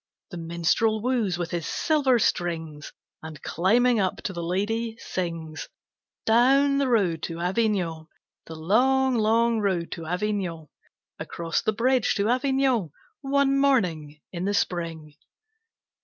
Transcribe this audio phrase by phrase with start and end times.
[0.31, 5.69] The minstrel woos with his silver strings, And climbing up to the lady, sings:
[6.25, 8.07] Down the road to Avignon,
[8.47, 10.69] The long, long road to Avignon,
[11.19, 12.91] Across the bridge to Avignon,
[13.21, 15.13] One morning in the spring.